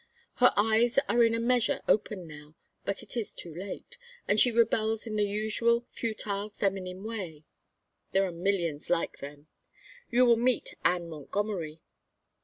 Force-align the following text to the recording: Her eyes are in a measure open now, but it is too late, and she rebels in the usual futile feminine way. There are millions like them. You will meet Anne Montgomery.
Her 0.37 0.51
eyes 0.57 0.97
are 1.07 1.23
in 1.23 1.35
a 1.35 1.39
measure 1.39 1.83
open 1.87 2.25
now, 2.25 2.55
but 2.85 3.03
it 3.03 3.15
is 3.15 3.35
too 3.35 3.53
late, 3.53 3.99
and 4.27 4.39
she 4.39 4.51
rebels 4.51 5.05
in 5.05 5.15
the 5.15 5.27
usual 5.27 5.85
futile 5.91 6.49
feminine 6.49 7.03
way. 7.03 7.45
There 8.11 8.25
are 8.25 8.31
millions 8.31 8.89
like 8.89 9.19
them. 9.19 9.45
You 10.09 10.25
will 10.25 10.37
meet 10.37 10.73
Anne 10.83 11.07
Montgomery. 11.07 11.81